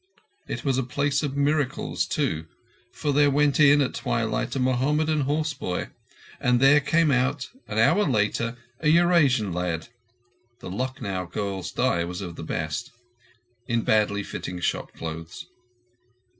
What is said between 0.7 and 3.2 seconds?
a place of miracles, too, for